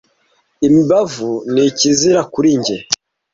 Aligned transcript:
imibavu 0.67 1.31
ni 1.53 1.61
ikizira 1.69 2.21
kuri 2.33 2.49
jye 2.65 2.77